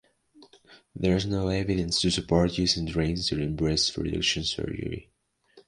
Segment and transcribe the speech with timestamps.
[0.95, 5.11] There is no evidence to support using drains during breast reduction surgery.